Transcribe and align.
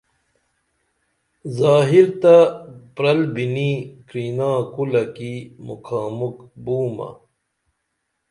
ظاہر 1.59 2.07
تہ 2.21 2.35
پرل 2.95 3.19
بِنی 3.33 3.71
کرینا 4.07 4.51
کُلہ 4.73 5.03
کی 5.15 5.33
مُکھا 5.65 6.01
مُکھ 6.17 6.41
بومہ 6.63 7.09